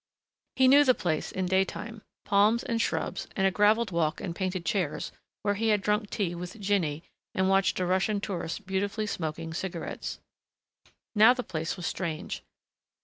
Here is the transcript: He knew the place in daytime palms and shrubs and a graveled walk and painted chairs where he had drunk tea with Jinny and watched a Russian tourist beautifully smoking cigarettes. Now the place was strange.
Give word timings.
He 0.55 0.67
knew 0.67 0.83
the 0.83 0.95
place 0.95 1.31
in 1.31 1.45
daytime 1.45 2.01
palms 2.25 2.63
and 2.63 2.81
shrubs 2.81 3.27
and 3.35 3.45
a 3.45 3.51
graveled 3.51 3.91
walk 3.91 4.19
and 4.19 4.35
painted 4.35 4.65
chairs 4.65 5.11
where 5.43 5.53
he 5.53 5.67
had 5.67 5.83
drunk 5.83 6.09
tea 6.09 6.33
with 6.33 6.59
Jinny 6.59 7.03
and 7.35 7.47
watched 7.49 7.79
a 7.79 7.85
Russian 7.85 8.19
tourist 8.19 8.65
beautifully 8.65 9.05
smoking 9.05 9.53
cigarettes. 9.53 10.19
Now 11.13 11.35
the 11.35 11.43
place 11.43 11.77
was 11.77 11.85
strange. 11.85 12.41